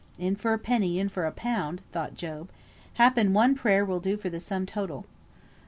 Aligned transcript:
"In 0.17 0.35
for 0.35 0.51
a 0.51 0.57
penny, 0.57 0.97
in 0.97 1.09
for 1.09 1.27
a 1.27 1.31
pound," 1.31 1.83
thought 1.91 2.15
Job. 2.15 2.49
"Happen 2.95 3.33
one 3.35 3.53
prayer 3.53 3.85
will 3.85 3.99
do 3.99 4.17
for 4.17 4.31
the 4.31 4.39
sum 4.39 4.65
total. 4.65 5.05